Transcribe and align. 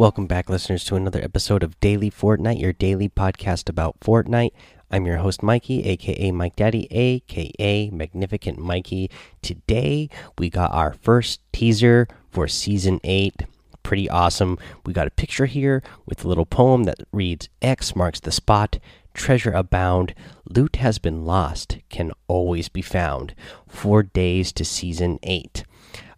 Welcome 0.00 0.26
back, 0.26 0.48
listeners, 0.48 0.82
to 0.84 0.96
another 0.96 1.22
episode 1.22 1.62
of 1.62 1.78
Daily 1.78 2.10
Fortnite, 2.10 2.58
your 2.58 2.72
daily 2.72 3.10
podcast 3.10 3.68
about 3.68 4.00
Fortnite. 4.00 4.52
I'm 4.90 5.04
your 5.04 5.18
host, 5.18 5.42
Mikey, 5.42 5.84
aka 5.84 6.30
Mike 6.30 6.56
Daddy, 6.56 6.88
aka 6.90 7.90
Magnificent 7.90 8.56
Mikey. 8.56 9.10
Today, 9.42 10.08
we 10.38 10.48
got 10.48 10.72
our 10.72 10.94
first 10.94 11.42
teaser 11.52 12.08
for 12.30 12.48
Season 12.48 12.98
8. 13.04 13.42
Pretty 13.82 14.08
awesome. 14.08 14.58
We 14.86 14.94
got 14.94 15.06
a 15.06 15.10
picture 15.10 15.44
here 15.44 15.82
with 16.06 16.24
a 16.24 16.28
little 16.28 16.46
poem 16.46 16.84
that 16.84 17.02
reads 17.12 17.50
X 17.60 17.94
marks 17.94 18.20
the 18.20 18.32
spot, 18.32 18.78
treasure 19.12 19.52
abound, 19.52 20.14
loot 20.48 20.76
has 20.76 20.98
been 20.98 21.26
lost, 21.26 21.76
can 21.90 22.12
always 22.26 22.70
be 22.70 22.80
found. 22.80 23.34
Four 23.68 24.02
days 24.04 24.50
to 24.52 24.64
Season 24.64 25.18
8. 25.22 25.62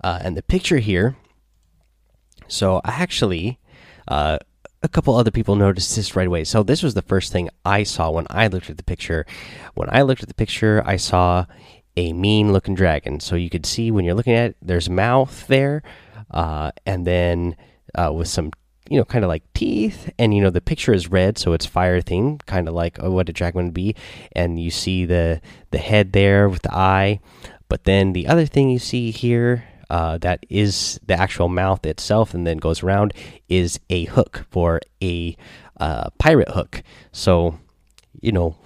Uh, 0.04 0.20
and 0.22 0.36
the 0.36 0.42
picture 0.44 0.78
here. 0.78 1.16
So, 2.46 2.80
actually 2.84 3.58
uh, 4.12 4.38
a 4.82 4.88
couple 4.88 5.16
other 5.16 5.30
people 5.30 5.56
noticed 5.56 5.96
this 5.96 6.14
right 6.14 6.26
away. 6.26 6.44
So 6.44 6.62
this 6.62 6.82
was 6.82 6.92
the 6.92 7.02
first 7.02 7.32
thing 7.32 7.48
I 7.64 7.82
saw 7.82 8.10
when 8.10 8.26
I 8.28 8.48
looked 8.48 8.68
at 8.68 8.76
the 8.76 8.82
picture. 8.82 9.24
When 9.74 9.88
I 9.90 10.02
looked 10.02 10.22
at 10.22 10.28
the 10.28 10.34
picture, 10.34 10.82
I 10.84 10.96
saw 10.96 11.46
a 11.96 12.12
mean 12.12 12.52
looking 12.52 12.74
dragon. 12.74 13.20
So 13.20 13.36
you 13.36 13.48
could 13.48 13.64
see 13.64 13.90
when 13.90 14.04
you're 14.04 14.14
looking 14.14 14.34
at 14.34 14.50
it, 14.50 14.56
there's 14.60 14.90
mouth 14.90 15.46
there, 15.46 15.82
uh, 16.30 16.72
and 16.84 17.06
then 17.06 17.56
uh, 17.94 18.12
with 18.12 18.28
some 18.28 18.50
you 18.90 18.98
know 18.98 19.04
kind 19.06 19.24
of 19.24 19.28
like 19.28 19.44
teeth 19.54 20.10
and 20.18 20.34
you 20.34 20.42
know 20.42 20.50
the 20.50 20.60
picture 20.60 20.92
is 20.92 21.08
red 21.08 21.38
so 21.38 21.52
it's 21.52 21.64
fire 21.64 22.00
theme 22.00 22.36
kind 22.46 22.66
of 22.66 22.74
like 22.74 22.98
oh, 23.00 23.12
what 23.12 23.28
a 23.28 23.32
dragon 23.32 23.66
would 23.66 23.74
be 23.74 23.94
and 24.32 24.58
you 24.58 24.70
see 24.70 25.04
the 25.04 25.40
the 25.70 25.78
head 25.78 26.12
there 26.12 26.48
with 26.48 26.62
the 26.62 26.74
eye 26.74 27.20
but 27.68 27.84
then 27.84 28.12
the 28.12 28.26
other 28.26 28.44
thing 28.44 28.68
you 28.68 28.80
see 28.80 29.12
here 29.12 29.64
uh, 29.92 30.16
that 30.16 30.46
is 30.48 30.98
the 31.06 31.12
actual 31.12 31.50
mouth 31.50 31.84
itself 31.84 32.32
and 32.32 32.46
then 32.46 32.56
goes 32.56 32.82
around 32.82 33.12
is 33.50 33.78
a 33.90 34.06
hook 34.06 34.46
for 34.50 34.80
a 35.02 35.36
uh, 35.78 36.08
pirate 36.18 36.48
hook. 36.48 36.82
So, 37.12 37.58
you 38.18 38.32
know, 38.32 38.56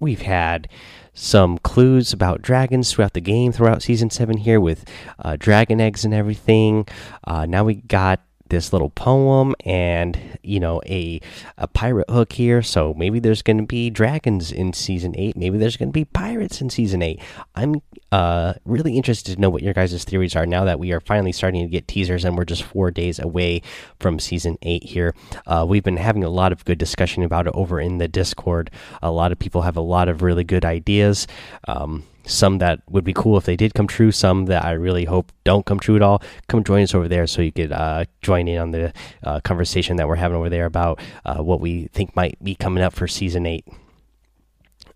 we've 0.00 0.22
had 0.22 0.68
some 1.14 1.58
clues 1.58 2.12
about 2.12 2.42
dragons 2.42 2.90
throughout 2.90 3.12
the 3.12 3.20
game, 3.20 3.52
throughout 3.52 3.80
season 3.80 4.10
seven 4.10 4.38
here 4.38 4.58
with 4.58 4.84
uh, 5.20 5.36
dragon 5.38 5.80
eggs 5.80 6.04
and 6.04 6.12
everything. 6.12 6.88
Uh, 7.22 7.46
now 7.46 7.62
we 7.62 7.76
got 7.76 8.20
this 8.48 8.72
little 8.72 8.90
poem 8.90 9.54
and 9.64 10.18
you 10.42 10.60
know 10.60 10.82
a 10.84 11.18
a 11.56 11.66
pirate 11.66 12.10
hook 12.10 12.34
here 12.34 12.60
so 12.60 12.92
maybe 12.92 13.18
there's 13.18 13.40
going 13.40 13.56
to 13.56 13.64
be 13.64 13.88
dragons 13.88 14.52
in 14.52 14.74
season 14.74 15.14
8 15.16 15.38
maybe 15.38 15.56
there's 15.56 15.78
going 15.78 15.88
to 15.88 15.92
be 15.92 16.04
pirates 16.04 16.60
in 16.60 16.68
season 16.68 17.00
8 17.00 17.18
i'm 17.54 17.80
uh 18.12 18.54
really 18.64 18.96
interested 18.96 19.34
to 19.34 19.40
know 19.40 19.50
what 19.50 19.62
your 19.62 19.74
guys' 19.74 20.04
theories 20.04 20.36
are 20.36 20.46
now 20.46 20.64
that 20.64 20.78
we 20.78 20.92
are 20.92 21.00
finally 21.00 21.32
starting 21.32 21.62
to 21.62 21.68
get 21.68 21.88
teasers 21.88 22.24
and 22.24 22.36
we're 22.36 22.44
just 22.44 22.62
4 22.62 22.90
days 22.90 23.18
away 23.18 23.62
from 23.98 24.20
season 24.20 24.56
8 24.62 24.84
here 24.84 25.14
uh, 25.46 25.66
we've 25.68 25.82
been 25.82 25.96
having 25.96 26.22
a 26.22 26.30
lot 26.30 26.52
of 26.52 26.64
good 26.64 26.78
discussion 26.78 27.24
about 27.24 27.46
it 27.46 27.52
over 27.54 27.80
in 27.80 27.98
the 27.98 28.08
discord 28.08 28.70
a 29.02 29.10
lot 29.10 29.32
of 29.32 29.38
people 29.38 29.62
have 29.62 29.76
a 29.76 29.80
lot 29.80 30.08
of 30.08 30.22
really 30.22 30.44
good 30.44 30.64
ideas 30.64 31.26
um, 31.66 32.04
some 32.24 32.58
that 32.58 32.80
would 32.88 33.04
be 33.04 33.12
cool 33.12 33.36
if 33.36 33.44
they 33.44 33.56
did 33.56 33.74
come 33.74 33.86
true, 33.86 34.12
some 34.12 34.46
that 34.46 34.64
I 34.64 34.72
really 34.72 35.04
hope 35.04 35.32
don't 35.44 35.66
come 35.66 35.80
true 35.80 35.96
at 35.96 36.02
all. 36.02 36.22
Come 36.48 36.62
join 36.64 36.82
us 36.82 36.94
over 36.94 37.08
there 37.08 37.26
so 37.26 37.42
you 37.42 37.52
could 37.52 37.72
uh, 37.72 38.04
join 38.20 38.48
in 38.48 38.58
on 38.58 38.70
the 38.70 38.92
uh, 39.22 39.40
conversation 39.40 39.96
that 39.96 40.08
we're 40.08 40.16
having 40.16 40.36
over 40.36 40.48
there 40.48 40.66
about 40.66 41.00
uh, 41.24 41.42
what 41.42 41.60
we 41.60 41.88
think 41.88 42.14
might 42.14 42.42
be 42.42 42.54
coming 42.54 42.82
up 42.82 42.92
for 42.92 43.08
season 43.08 43.46
eight. 43.46 43.66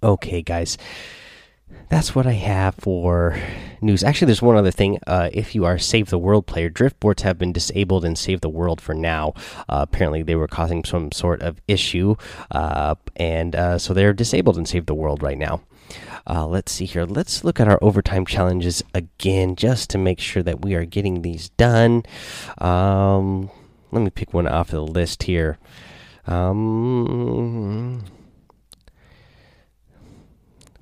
Okay, 0.03 0.43
guys. 0.43 0.79
That's 1.89 2.15
what 2.15 2.27
I 2.27 2.33
have 2.33 2.75
for 2.75 3.39
news. 3.81 4.03
Actually, 4.03 4.27
there's 4.27 4.43
one 4.43 4.57
other 4.57 4.71
thing. 4.71 4.99
Uh, 5.07 5.31
if 5.33 5.55
you 5.55 5.65
are 5.65 5.79
Save 5.79 6.11
the 6.11 6.19
World 6.19 6.47
player, 6.47 6.69
drift 6.69 6.99
boards 6.99 7.23
have 7.23 7.39
been 7.39 7.53
disabled 7.53 8.05
in 8.05 8.17
Save 8.17 8.41
the 8.41 8.49
World 8.49 8.81
for 8.81 8.95
now. 8.95 9.35
Uh, 9.69 9.87
apparently, 9.89 10.23
they 10.23 10.35
were 10.35 10.49
causing 10.49 10.85
some 10.85 11.13
sort 11.13 11.43
of 11.43 11.61
issue, 11.69 12.17
uh, 12.51 12.97
and 13.15 13.55
uh, 13.55 13.79
so 13.79 13.95
they're 13.95 14.13
disabled 14.13 14.59
in 14.59 14.67
Save 14.67 14.87
the 14.87 14.95
World 14.95 15.23
right 15.23 15.39
now. 15.39 15.61
Uh, 16.29 16.45
let's 16.45 16.73
see 16.73 16.87
here. 16.87 17.05
Let's 17.05 17.45
look 17.45 17.61
at 17.61 17.69
our 17.69 17.79
overtime 17.81 18.27
challenges 18.27 18.83
again, 18.93 19.55
just 19.55 19.89
to 19.91 19.99
make 19.99 20.19
sure 20.19 20.43
that 20.43 20.63
we 20.63 20.75
are 20.75 20.85
getting 20.85 21.23
these 21.23 21.51
done. 21.51 22.03
Um, 22.59 23.49
let 23.93 24.03
me 24.03 24.11
pick 24.11 24.35
one 24.35 24.49
off 24.49 24.71
the 24.71 24.81
list 24.81 25.23
here. 25.23 25.59
Um, 26.27 28.03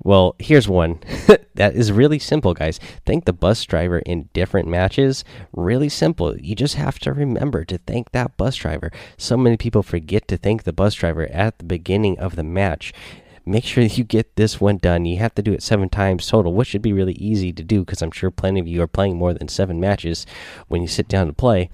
well, 0.05 0.35
here's 0.37 0.69
one 0.69 0.99
that 1.55 1.75
is 1.75 1.91
really 1.91 2.19
simple, 2.19 2.53
guys. 2.53 2.79
Thank 3.07 3.25
the 3.25 3.33
bus 3.33 3.65
driver 3.65 3.99
in 3.99 4.29
different 4.33 4.67
matches. 4.67 5.25
Really 5.51 5.89
simple. 5.89 6.37
You 6.37 6.55
just 6.55 6.75
have 6.75 6.99
to 6.99 7.11
remember 7.11 7.65
to 7.65 7.79
thank 7.79 8.11
that 8.11 8.37
bus 8.37 8.55
driver. 8.55 8.91
So 9.17 9.35
many 9.35 9.57
people 9.57 9.81
forget 9.81 10.27
to 10.27 10.37
thank 10.37 10.63
the 10.63 10.73
bus 10.73 10.93
driver 10.93 11.25
at 11.31 11.57
the 11.57 11.65
beginning 11.65 12.19
of 12.19 12.35
the 12.35 12.43
match 12.43 12.93
make 13.47 13.63
sure 13.63 13.83
you 13.83 14.03
get 14.03 14.35
this 14.35 14.61
one 14.61 14.77
done. 14.77 15.05
You 15.05 15.17
have 15.17 15.33
to 15.35 15.41
do 15.41 15.53
it 15.53 15.63
seven 15.63 15.89
times 15.89 16.27
total, 16.27 16.53
which 16.53 16.69
should 16.69 16.81
be 16.83 16.93
really 16.93 17.13
easy 17.13 17.51
to 17.53 17.63
do 17.63 17.79
because 17.79 18.01
I'm 18.01 18.11
sure 18.11 18.31
plenty 18.31 18.59
of 18.59 18.67
you 18.67 18.81
are 18.83 18.87
playing 18.87 19.17
more 19.17 19.33
than 19.33 19.47
seven 19.47 19.79
matches 19.79 20.25
when 20.67 20.81
you 20.81 20.87
sit 20.87 21.07
down 21.07 21.27
to 21.27 21.33
play. 21.33 21.69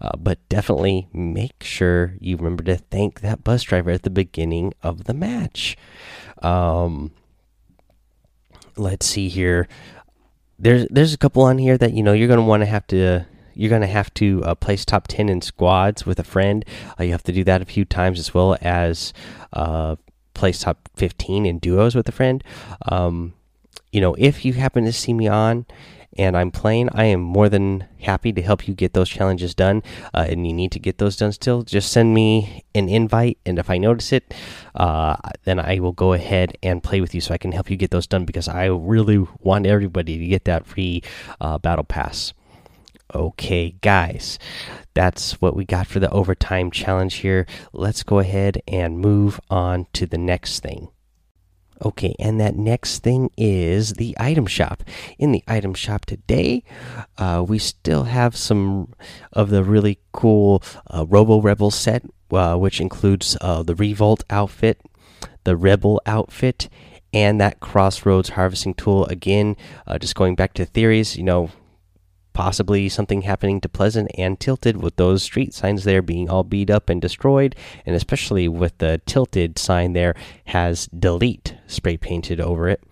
Uh, 0.00 0.16
but 0.18 0.46
definitely 0.48 1.08
make 1.12 1.62
sure 1.62 2.14
you 2.20 2.36
remember 2.36 2.62
to 2.64 2.76
thank 2.76 3.20
that 3.20 3.44
bus 3.44 3.62
driver 3.62 3.90
at 3.90 4.02
the 4.02 4.10
beginning 4.10 4.74
of 4.82 5.04
the 5.04 5.14
match. 5.14 5.76
Um, 6.42 7.12
let's 8.76 9.06
see 9.06 9.28
here. 9.28 9.68
There's 10.58 10.86
there's 10.90 11.14
a 11.14 11.18
couple 11.18 11.42
on 11.42 11.58
here 11.58 11.78
that 11.78 11.94
you 11.94 12.02
know 12.02 12.12
you're 12.12 12.28
going 12.28 12.38
to 12.40 12.44
want 12.44 12.62
to 12.62 12.66
have 12.66 12.86
to 12.88 13.26
you're 13.54 13.70
going 13.70 13.82
to 13.82 13.88
have 13.88 14.12
to 14.14 14.42
uh, 14.44 14.54
place 14.54 14.84
top 14.84 15.08
10 15.08 15.28
in 15.28 15.42
squads 15.42 16.06
with 16.06 16.18
a 16.18 16.24
friend. 16.24 16.64
Uh, 16.98 17.04
you 17.04 17.12
have 17.12 17.22
to 17.24 17.32
do 17.32 17.44
that 17.44 17.60
a 17.60 17.64
few 17.64 17.84
times 17.84 18.18
as 18.18 18.32
well 18.32 18.56
as 18.60 19.12
uh, 19.52 19.96
place 20.34 20.60
top 20.60 20.88
15 20.96 21.44
in 21.44 21.58
duos 21.58 21.94
with 21.94 22.08
a 22.08 22.12
friend. 22.12 22.42
Um, 22.90 23.34
you 23.92 24.00
know, 24.00 24.14
if 24.18 24.44
you 24.44 24.54
happen 24.54 24.84
to 24.84 24.92
see 24.92 25.12
me 25.12 25.28
on 25.28 25.66
and 26.20 26.36
I'm 26.36 26.50
playing, 26.50 26.90
I 26.92 27.04
am 27.04 27.22
more 27.22 27.48
than 27.48 27.86
happy 28.02 28.30
to 28.30 28.42
help 28.42 28.68
you 28.68 28.74
get 28.74 28.92
those 28.92 29.08
challenges 29.08 29.54
done. 29.54 29.82
Uh, 30.12 30.26
and 30.28 30.46
you 30.46 30.52
need 30.52 30.70
to 30.72 30.78
get 30.78 30.98
those 30.98 31.16
done 31.16 31.32
still, 31.32 31.62
just 31.62 31.90
send 31.90 32.12
me 32.12 32.62
an 32.74 32.90
invite. 32.90 33.38
And 33.46 33.58
if 33.58 33.70
I 33.70 33.78
notice 33.78 34.12
it, 34.12 34.34
uh, 34.74 35.16
then 35.44 35.58
I 35.58 35.80
will 35.80 35.92
go 35.92 36.12
ahead 36.12 36.58
and 36.62 36.82
play 36.82 37.00
with 37.00 37.14
you 37.14 37.22
so 37.22 37.32
I 37.32 37.38
can 37.38 37.52
help 37.52 37.70
you 37.70 37.78
get 37.78 37.90
those 37.90 38.06
done 38.06 38.26
because 38.26 38.48
I 38.48 38.66
really 38.66 39.26
want 39.38 39.64
everybody 39.64 40.18
to 40.18 40.26
get 40.26 40.44
that 40.44 40.66
free 40.66 41.02
uh, 41.40 41.56
battle 41.56 41.84
pass. 41.84 42.34
Okay, 43.14 43.76
guys, 43.80 44.38
that's 44.92 45.40
what 45.40 45.56
we 45.56 45.64
got 45.64 45.86
for 45.86 46.00
the 46.00 46.10
overtime 46.10 46.70
challenge 46.70 47.14
here. 47.14 47.46
Let's 47.72 48.02
go 48.02 48.18
ahead 48.18 48.60
and 48.68 48.98
move 48.98 49.40
on 49.48 49.86
to 49.94 50.04
the 50.04 50.18
next 50.18 50.60
thing. 50.60 50.88
Okay, 51.82 52.14
and 52.18 52.38
that 52.40 52.56
next 52.56 53.02
thing 53.02 53.30
is 53.38 53.94
the 53.94 54.14
item 54.20 54.46
shop. 54.46 54.82
In 55.18 55.32
the 55.32 55.42
item 55.48 55.72
shop 55.72 56.04
today, 56.04 56.62
uh, 57.16 57.42
we 57.46 57.58
still 57.58 58.04
have 58.04 58.36
some 58.36 58.92
of 59.32 59.48
the 59.48 59.64
really 59.64 59.98
cool 60.12 60.62
uh, 60.88 61.06
Robo 61.08 61.40
Rebel 61.40 61.70
set, 61.70 62.04
uh, 62.32 62.56
which 62.56 62.80
includes 62.80 63.36
uh, 63.40 63.62
the 63.62 63.74
Revolt 63.74 64.24
outfit, 64.28 64.82
the 65.44 65.56
Rebel 65.56 66.02
outfit, 66.04 66.68
and 67.14 67.40
that 67.40 67.60
Crossroads 67.60 68.30
harvesting 68.30 68.74
tool. 68.74 69.06
Again, 69.06 69.56
uh, 69.86 69.98
just 69.98 70.14
going 70.14 70.34
back 70.34 70.52
to 70.54 70.66
theories, 70.66 71.16
you 71.16 71.24
know, 71.24 71.50
possibly 72.40 72.88
something 72.88 73.20
happening 73.20 73.60
to 73.60 73.68
Pleasant 73.68 74.10
and 74.16 74.40
Tilted 74.40 74.78
with 74.78 74.96
those 74.96 75.22
street 75.22 75.52
signs 75.52 75.84
there 75.84 76.00
being 76.00 76.30
all 76.30 76.42
beat 76.42 76.70
up 76.70 76.88
and 76.88 76.98
destroyed, 76.98 77.54
and 77.84 77.94
especially 77.94 78.48
with 78.48 78.78
the 78.78 78.98
Tilted 79.04 79.58
sign 79.58 79.92
there 79.92 80.14
has 80.46 80.86
delete 80.86 81.54
spray 81.66 81.98
painted 81.98 82.40
over 82.40 82.66
it. 82.70 82.82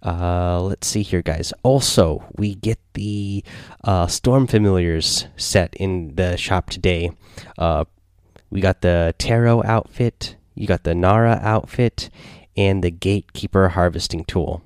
Uh, 0.00 0.62
let's 0.62 0.86
see 0.86 1.02
here, 1.02 1.22
guys. 1.22 1.52
Also, 1.64 2.24
we 2.36 2.54
get 2.54 2.78
the 2.94 3.42
uh, 3.82 4.06
Storm 4.06 4.46
Familiars 4.46 5.26
set 5.36 5.74
in 5.74 6.14
the 6.14 6.36
shop 6.36 6.70
today. 6.70 7.10
Uh, 7.58 7.84
we 8.48 8.60
got 8.60 8.82
the 8.82 9.12
Tarot 9.18 9.64
outfit, 9.64 10.36
you 10.54 10.68
got 10.68 10.84
the 10.84 10.94
Nara 10.94 11.40
outfit, 11.42 12.10
and 12.56 12.84
the 12.84 12.92
Gatekeeper 12.92 13.70
harvesting 13.70 14.24
tool. 14.24 14.62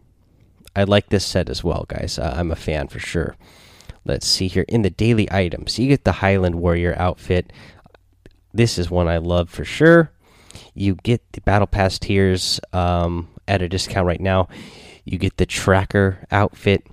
I 0.76 0.84
like 0.84 1.08
this 1.08 1.24
set 1.24 1.48
as 1.48 1.64
well, 1.64 1.86
guys. 1.88 2.18
Uh, 2.18 2.34
I'm 2.36 2.50
a 2.50 2.56
fan 2.56 2.88
for 2.88 2.98
sure. 2.98 3.36
Let's 4.04 4.26
see 4.26 4.48
here. 4.48 4.64
In 4.68 4.82
the 4.82 4.90
daily 4.90 5.30
items, 5.30 5.78
you 5.78 5.88
get 5.88 6.04
the 6.04 6.12
Highland 6.12 6.56
Warrior 6.56 6.94
outfit. 6.98 7.52
This 8.52 8.78
is 8.78 8.90
one 8.90 9.08
I 9.08 9.18
love 9.18 9.48
for 9.48 9.64
sure. 9.64 10.10
You 10.74 10.96
get 10.96 11.32
the 11.32 11.40
Battle 11.40 11.66
Pass 11.66 11.98
tiers 11.98 12.60
um, 12.72 13.28
at 13.46 13.62
a 13.62 13.68
discount 13.68 14.06
right 14.06 14.20
now. 14.20 14.48
You 15.04 15.18
get 15.18 15.36
the 15.36 15.46
Tracker 15.46 16.26
outfit. 16.30 16.86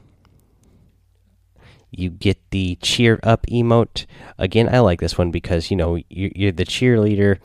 You 1.91 2.11
get 2.11 2.37
the 2.51 2.77
Cheer 2.81 3.19
Up 3.23 3.45
emote. 3.47 4.05
Again, 4.37 4.73
I 4.73 4.79
like 4.79 4.99
this 4.99 5.17
one 5.17 5.31
because, 5.31 5.71
you 5.71 5.77
know, 5.77 5.99
you're, 6.09 6.51
the 6.51 6.65
cheerleader, 6.65 7.39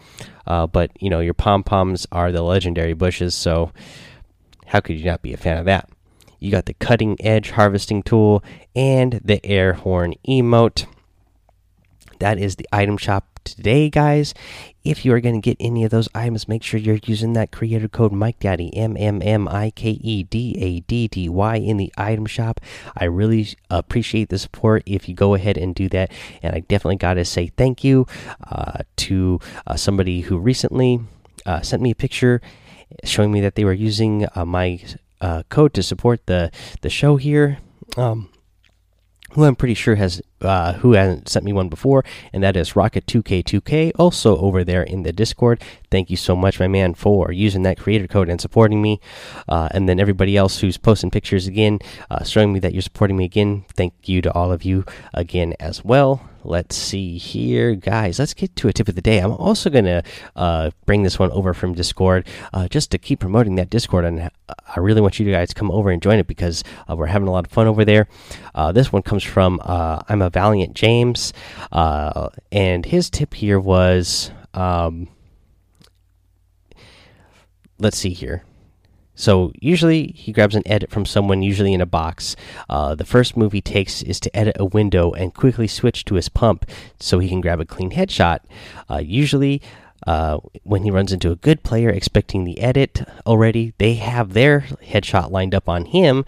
uh, 0.47 0.67
but, 0.67 0.91
you 1.01 1.09
know, 1.09 1.21
your 1.21 1.35
pom 1.35 1.65
poms 1.65 2.07
are 2.13 2.31
the 2.31 2.43
legendary 2.43 2.93
bushes. 2.93 3.35
So, 3.35 3.73
how 4.67 4.81
could 4.81 4.99
you 4.99 5.05
not 5.07 5.23
be 5.23 5.33
a 5.33 5.39
fan 5.39 5.57
of 5.57 5.65
that? 5.65 5.89
You 6.45 6.51
got 6.51 6.67
the 6.67 6.75
cutting 6.75 7.17
edge 7.21 7.53
harvesting 7.53 8.03
tool 8.03 8.45
and 8.77 9.19
the 9.25 9.45
air 9.47 9.73
horn 9.73 10.13
emote. 10.29 10.85
That 12.19 12.39
is 12.39 12.57
the 12.57 12.69
item 12.71 12.99
shop 12.99 13.41
today, 13.45 13.89
guys. 13.89 14.35
If 14.85 15.07
you 15.07 15.15
are 15.15 15.21
going 15.21 15.41
to 15.41 15.41
get 15.41 15.57
any 15.59 15.85
of 15.85 15.91
those 15.91 16.11
items, 16.15 16.47
make 16.47 16.63
sure 16.63 16.79
you're 16.79 17.01
using 17.07 17.33
that 17.33 17.51
creator 17.51 17.89
code 17.89 18.13
Mike 18.13 18.41
Daddy 18.41 18.77
M 18.77 18.95
M 18.99 19.23
M 19.23 19.49
I 19.49 19.71
K 19.71 19.93
E 19.93 20.25
D 20.25 20.55
A 20.61 20.81
D 20.81 21.09
D 21.09 21.31
Y 21.31 21.57
in 21.57 21.79
the 21.79 21.91
item 21.97 22.27
shop. 22.27 22.61
I 22.95 23.07
really 23.07 23.49
appreciate 23.71 24.29
the 24.29 24.39
support 24.39 24.83
if 24.85 25.09
you 25.09 25.15
go 25.15 25.33
ahead 25.33 25.57
and 25.57 25.75
do 25.75 25.89
that. 25.89 26.13
And 26.43 26.55
I 26.55 26.61
definitely 26.61 26.97
got 26.97 27.15
to 27.15 27.25
say 27.25 27.53
thank 27.57 27.83
you 27.83 28.07
uh, 28.51 28.81
to 28.97 29.41
uh, 29.67 29.77
somebody 29.77 30.21
who 30.21 30.37
recently 30.37 31.01
uh, 31.47 31.63
sent 31.63 31.81
me 31.81 31.93
a 31.93 31.95
picture 31.95 32.43
showing 33.03 33.33
me 33.33 33.41
that 33.41 33.55
they 33.55 33.65
were 33.65 33.73
using 33.73 34.27
uh, 34.35 34.45
my 34.45 34.79
uh, 35.25 35.43
code 35.49 35.73
to 35.75 35.83
support 35.83 36.27
the 36.27 36.51
the 36.83 36.91
show 36.91 37.17
here. 37.17 37.59
Um, 37.97 38.29
who 39.33 39.45
I'm 39.45 39.57
pretty 39.57 39.75
sure 39.75 39.97
has 39.97 40.23
uh, 40.43 40.75
who 40.75 40.93
hasn't 40.93 41.29
sent 41.29 41.45
me 41.45 41.53
one 41.53 41.69
before, 41.69 42.05
and 42.33 42.43
that 42.45 42.57
is 42.57 42.75
Rocket2K2K, 42.75 43.93
also 43.99 44.37
over 44.39 44.63
there 44.63 44.83
in 44.85 45.03
the 45.03 45.13
Discord. 45.13 45.61
Thank 45.91 46.09
you 46.09 46.17
so 46.17 46.37
much, 46.37 46.61
my 46.61 46.69
man, 46.69 46.95
for 46.95 47.33
using 47.33 47.63
that 47.63 47.79
creator 47.79 48.07
code 48.07 48.29
and 48.29 48.41
supporting 48.41 48.81
me. 48.81 49.01
Uh, 49.49 49.69
and 49.73 49.89
then 49.89 49.99
everybody 49.99 50.37
else 50.37 50.61
who's 50.61 50.77
posting 50.77 51.11
pictures 51.11 51.49
again, 51.49 51.81
uh, 52.11 52.23
showing 52.23 52.53
me 52.53 52.61
that 52.61 52.75
you're 52.75 52.83
supporting 52.83 53.17
me 53.17 53.25
again. 53.25 53.65
Thank 53.75 53.95
you 54.09 54.23
to 54.23 54.33
all 54.33 54.53
of 54.53 54.63
you 54.63 54.85
again 55.15 55.55
as 55.59 55.85
well. 55.85 56.21
Let's 56.45 56.77
see 56.77 57.17
here, 57.17 57.75
guys. 57.75 58.19
Let's 58.19 58.35
get 58.35 58.55
to 58.57 58.69
a 58.69 58.73
tip 58.73 58.89
of 58.89 58.95
the 58.95 59.01
day. 59.01 59.19
I'm 59.19 59.33
also 59.33 59.71
going 59.71 59.87
to 59.87 60.03
uh, 60.37 60.71
bring 60.85 61.03
this 61.03 61.19
one 61.19 61.33
over 61.33 61.55
from 61.55 61.73
Discord 61.73 62.27
uh, 62.53 62.69
just 62.69 62.91
to 62.91 62.99
keep 62.99 63.21
promoting 63.21 63.55
that 63.55 63.71
Discord. 63.71 64.05
And 64.05 64.31
I 64.49 64.81
really 64.81 65.01
want 65.01 65.19
you 65.19 65.31
guys 65.31 65.49
to 65.49 65.55
come 65.55 65.71
over 65.71 65.91
and 65.91 66.03
join 66.03 66.19
it 66.19 66.27
because 66.27 66.63
uh, 66.89 66.95
we're 66.97 67.07
having 67.07 67.29
a 67.29 67.31
lot 67.31 67.47
of 67.47 67.51
fun 67.51 67.67
over 67.67 67.85
there. 67.85 68.09
Uh, 68.55 68.73
this 68.73 68.93
one 68.93 69.03
comes 69.03 69.23
from 69.23 69.61
uh, 69.65 70.03
I'm 70.09 70.21
a 70.21 70.29
Valiant 70.29 70.75
James. 70.75 71.33
Uh, 71.73 72.29
and 72.53 72.85
his 72.85 73.09
tip 73.09 73.35
here 73.35 73.59
was 73.59 74.31
um, 74.53 75.09
let's 77.79 77.97
see 77.97 78.11
here. 78.11 78.45
So 79.15 79.53
usually 79.61 80.09
he 80.09 80.33
grabs 80.33 80.55
an 80.55 80.67
edit 80.67 80.91
from 80.91 81.07
someone, 81.07 81.43
usually 81.43 81.73
in 81.73 81.81
a 81.81 81.87
box. 81.87 82.37
Uh, 82.69 82.95
the 82.95 83.05
first 83.05 83.37
move 83.37 83.53
he 83.53 83.61
takes 83.61 84.03
is 84.03 84.19
to 84.21 84.37
edit 84.37 84.57
a 84.59 84.65
window 84.65 85.13
and 85.13 85.35
quickly 85.35 85.69
switch 85.69 86.05
to 86.07 86.17
his 86.17 86.29
pump 86.29 86.67
so 86.99 87.19
he 87.19 87.29
can 87.29 87.41
grab 87.41 87.61
a 87.61 87.65
clean 87.65 87.91
headshot. 87.91 88.41
Uh, 88.91 88.99
usually, 88.99 89.63
uh, 90.07 90.39
when 90.65 90.83
he 90.83 90.91
runs 90.91 91.13
into 91.13 91.31
a 91.31 91.37
good 91.37 91.63
player 91.63 91.89
expecting 91.91 92.45
the 92.45 92.61
edit 92.61 93.07
already, 93.27 93.73
they 93.79 93.95
have 93.95 94.33
their 94.33 94.61
headshot 94.61 95.31
lined 95.31 95.55
up 95.55 95.69
on 95.69 95.87
him 95.87 96.25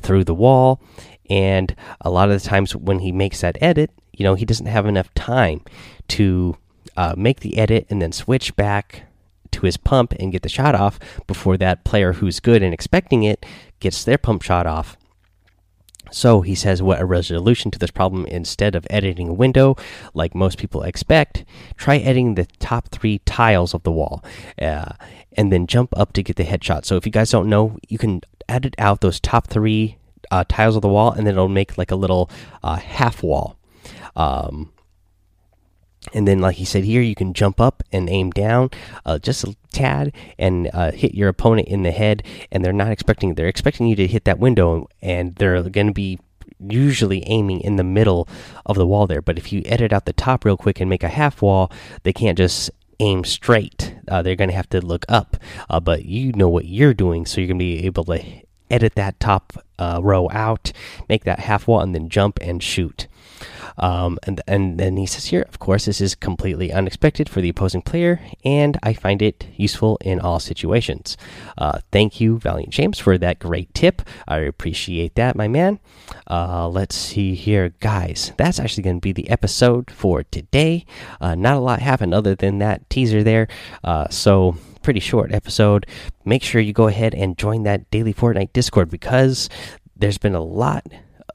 through 0.00 0.24
the 0.24 0.34
wall. 0.34 0.80
And 1.28 1.74
a 2.00 2.10
lot 2.10 2.30
of 2.30 2.42
the 2.42 2.48
times 2.48 2.74
when 2.74 3.00
he 3.00 3.12
makes 3.12 3.40
that 3.42 3.56
edit, 3.60 3.90
you 4.12 4.24
know, 4.24 4.34
he 4.34 4.44
doesn't 4.44 4.66
have 4.66 4.86
enough 4.86 5.12
time 5.14 5.62
to 6.08 6.56
uh, 6.96 7.14
make 7.16 7.40
the 7.40 7.56
edit 7.56 7.86
and 7.88 8.02
then 8.02 8.12
switch 8.12 8.56
back 8.56 9.04
to 9.60 9.66
his 9.66 9.76
pump 9.76 10.12
and 10.18 10.32
get 10.32 10.42
the 10.42 10.48
shot 10.48 10.74
off 10.74 10.98
before 11.26 11.56
that 11.58 11.84
player 11.84 12.14
who's 12.14 12.40
good 12.40 12.62
and 12.62 12.74
expecting 12.74 13.22
it 13.22 13.44
gets 13.78 14.04
their 14.04 14.18
pump 14.18 14.42
shot 14.42 14.66
off. 14.66 14.96
So 16.12 16.40
he 16.40 16.56
says, 16.56 16.82
what 16.82 17.00
a 17.00 17.04
resolution 17.04 17.70
to 17.70 17.78
this 17.78 17.92
problem 17.92 18.26
instead 18.26 18.74
of 18.74 18.86
editing 18.90 19.28
a 19.28 19.32
window 19.32 19.76
like 20.12 20.34
most 20.34 20.58
people 20.58 20.82
expect, 20.82 21.44
try 21.76 21.98
editing 21.98 22.34
the 22.34 22.46
top 22.58 22.88
three 22.88 23.20
tiles 23.20 23.74
of 23.74 23.84
the 23.84 23.92
wall 23.92 24.24
uh, 24.60 24.92
and 25.36 25.52
then 25.52 25.68
jump 25.68 25.96
up 25.96 26.12
to 26.14 26.22
get 26.22 26.34
the 26.34 26.44
headshot. 26.44 26.84
So 26.84 26.96
if 26.96 27.06
you 27.06 27.12
guys 27.12 27.30
don't 27.30 27.48
know, 27.48 27.78
you 27.88 27.96
can 27.96 28.22
edit 28.48 28.74
out 28.78 29.02
those 29.02 29.20
top 29.20 29.46
three 29.46 29.98
uh, 30.32 30.44
tiles 30.48 30.74
of 30.74 30.82
the 30.82 30.88
wall 30.88 31.12
and 31.12 31.26
then 31.26 31.34
it'll 31.34 31.48
make 31.48 31.78
like 31.78 31.92
a 31.92 31.96
little 31.96 32.28
uh, 32.64 32.76
half 32.76 33.22
wall. 33.22 33.56
Um, 34.16 34.72
and 36.14 36.26
then 36.26 36.40
like 36.40 36.56
he 36.56 36.64
said 36.64 36.84
here 36.84 37.02
you 37.02 37.14
can 37.14 37.34
jump 37.34 37.60
up 37.60 37.82
and 37.92 38.08
aim 38.08 38.30
down 38.30 38.70
uh, 39.04 39.18
just 39.18 39.44
a 39.44 39.54
tad 39.70 40.12
and 40.38 40.70
uh, 40.72 40.90
hit 40.90 41.14
your 41.14 41.28
opponent 41.28 41.68
in 41.68 41.82
the 41.82 41.90
head 41.90 42.22
and 42.50 42.64
they're 42.64 42.72
not 42.72 42.90
expecting 42.90 43.34
they're 43.34 43.48
expecting 43.48 43.86
you 43.86 43.96
to 43.96 44.06
hit 44.06 44.24
that 44.24 44.38
window 44.38 44.88
and 45.02 45.34
they're 45.36 45.62
going 45.62 45.86
to 45.86 45.92
be 45.92 46.18
usually 46.58 47.22
aiming 47.26 47.60
in 47.60 47.76
the 47.76 47.84
middle 47.84 48.28
of 48.66 48.76
the 48.76 48.86
wall 48.86 49.06
there. 49.06 49.22
But 49.22 49.38
if 49.38 49.52
you 49.52 49.62
edit 49.64 49.92
out 49.92 50.04
the 50.04 50.12
top 50.12 50.44
real 50.44 50.56
quick 50.56 50.80
and 50.80 50.90
make 50.90 51.02
a 51.02 51.08
half 51.08 51.42
wall 51.42 51.70
they 52.02 52.12
can't 52.12 52.36
just 52.36 52.70
aim 52.98 53.24
straight. 53.24 53.94
Uh, 54.08 54.20
they're 54.22 54.36
going 54.36 54.50
to 54.50 54.56
have 54.56 54.68
to 54.70 54.84
look 54.84 55.04
up 55.08 55.36
uh, 55.68 55.80
but 55.80 56.04
you 56.04 56.32
know 56.32 56.48
what 56.48 56.66
you're 56.66 56.94
doing 56.94 57.24
so 57.24 57.40
you're 57.40 57.48
going 57.48 57.58
to 57.58 57.64
be 57.64 57.86
able 57.86 58.04
to 58.04 58.22
edit 58.70 58.94
that 58.94 59.18
top 59.18 59.52
uh, 59.78 60.00
row 60.02 60.28
out 60.30 60.72
make 61.08 61.24
that 61.24 61.40
half 61.40 61.66
wall 61.66 61.80
and 61.80 61.94
then 61.94 62.08
jump 62.08 62.38
and 62.40 62.62
shoot 62.62 63.08
um, 63.78 64.18
and 64.24 64.40
and 64.46 64.78
then 64.78 64.96
he 64.96 65.06
says 65.06 65.26
here, 65.26 65.42
of 65.48 65.58
course, 65.58 65.86
this 65.86 66.00
is 66.00 66.14
completely 66.14 66.72
unexpected 66.72 67.28
for 67.28 67.40
the 67.40 67.48
opposing 67.48 67.82
player, 67.82 68.20
and 68.44 68.78
I 68.82 68.92
find 68.92 69.22
it 69.22 69.46
useful 69.56 69.98
in 70.00 70.20
all 70.20 70.40
situations. 70.40 71.16
Uh, 71.58 71.80
thank 71.92 72.20
you, 72.20 72.38
Valiant 72.38 72.72
James, 72.72 72.98
for 72.98 73.18
that 73.18 73.38
great 73.38 73.72
tip. 73.74 74.02
I 74.26 74.38
appreciate 74.38 75.14
that, 75.14 75.36
my 75.36 75.48
man. 75.48 75.80
Uh, 76.28 76.68
let's 76.68 76.96
see 76.96 77.34
here, 77.34 77.74
guys. 77.80 78.32
That's 78.36 78.58
actually 78.58 78.82
going 78.82 78.96
to 78.96 79.00
be 79.00 79.12
the 79.12 79.30
episode 79.30 79.90
for 79.90 80.22
today. 80.24 80.84
Uh, 81.20 81.34
not 81.34 81.56
a 81.56 81.60
lot 81.60 81.80
happened 81.80 82.14
other 82.14 82.34
than 82.34 82.58
that 82.58 82.88
teaser 82.90 83.22
there. 83.22 83.48
Uh, 83.84 84.08
so 84.08 84.56
pretty 84.82 85.00
short 85.00 85.32
episode. 85.32 85.86
Make 86.24 86.42
sure 86.42 86.60
you 86.60 86.72
go 86.72 86.88
ahead 86.88 87.14
and 87.14 87.36
join 87.36 87.62
that 87.64 87.90
daily 87.90 88.14
Fortnite 88.14 88.52
Discord 88.52 88.90
because 88.90 89.48
there's 89.96 90.18
been 90.18 90.34
a 90.34 90.42
lot 90.42 90.86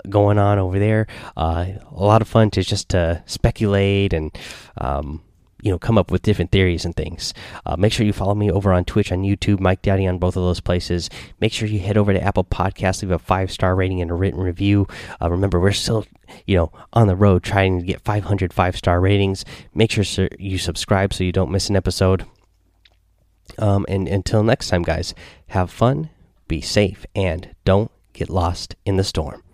going 0.09 0.37
on 0.37 0.59
over 0.59 0.79
there. 0.79 1.07
Uh, 1.35 1.67
a 1.91 2.03
lot 2.03 2.21
of 2.21 2.27
fun 2.27 2.49
to 2.51 2.63
just 2.63 2.89
to 2.89 3.23
speculate 3.25 4.13
and 4.13 4.37
um, 4.77 5.21
you 5.61 5.71
know 5.71 5.79
come 5.79 5.97
up 5.97 6.11
with 6.11 6.21
different 6.21 6.51
theories 6.51 6.85
and 6.85 6.95
things. 6.95 7.33
Uh, 7.65 7.75
make 7.75 7.91
sure 7.91 8.05
you 8.05 8.13
follow 8.13 8.35
me 8.35 8.51
over 8.51 8.71
on 8.71 8.85
Twitch, 8.85 9.11
on 9.11 9.23
YouTube, 9.23 9.59
Mike 9.59 9.81
Daddy 9.81 10.05
on 10.07 10.19
both 10.19 10.37
of 10.37 10.43
those 10.43 10.59
places. 10.59 11.09
Make 11.41 11.51
sure 11.51 11.67
you 11.67 11.79
head 11.79 11.97
over 11.97 12.13
to 12.13 12.21
Apple 12.21 12.43
Podcasts, 12.43 13.01
leave 13.01 13.11
a 13.11 13.19
five 13.19 13.51
star 13.51 13.75
rating 13.75 14.01
and 14.01 14.11
a 14.11 14.13
written 14.13 14.39
review. 14.39 14.87
Uh, 15.21 15.29
remember, 15.29 15.59
we're 15.59 15.71
still 15.71 16.05
you 16.45 16.55
know 16.55 16.71
on 16.93 17.07
the 17.07 17.15
road 17.15 17.43
trying 17.43 17.79
to 17.79 17.85
get 17.85 18.01
500 18.01 18.53
five 18.53 18.75
star 18.75 19.01
ratings. 19.01 19.43
Make 19.73 19.91
sure 19.91 20.27
you 20.37 20.57
subscribe 20.57 21.13
so 21.13 21.23
you 21.23 21.31
don't 21.31 21.51
miss 21.51 21.69
an 21.69 21.75
episode. 21.75 22.25
Um, 23.57 23.85
and 23.87 24.07
until 24.07 24.43
next 24.43 24.69
time, 24.69 24.83
guys, 24.83 25.13
have 25.47 25.71
fun, 25.71 26.09
be 26.47 26.61
safe, 26.61 27.05
and 27.15 27.55
don't 27.63 27.91
get 28.13 28.29
lost 28.29 28.75
in 28.85 28.97
the 28.97 29.03
storm. 29.03 29.44